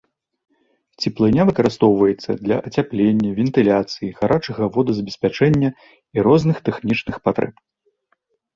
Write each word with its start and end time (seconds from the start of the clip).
Цеплыня 1.01 1.43
выкарыстоўваецца 1.49 2.29
для 2.45 2.57
ацяплення, 2.71 3.29
вентыляцыі, 3.41 4.11
гарачага 4.23 4.63
водазабеспячэння 4.79 5.69
і 5.85 6.17
розных 6.31 6.57
тэхнічных 6.71 7.15
патрэб. 7.29 7.55